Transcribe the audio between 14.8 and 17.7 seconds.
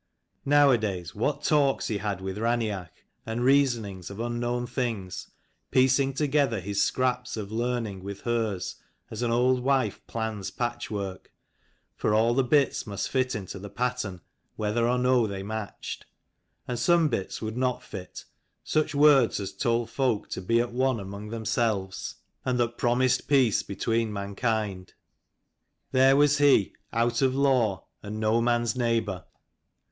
or no they matched. And some bits would